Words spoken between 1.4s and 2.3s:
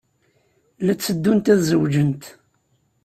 ad zewǧent.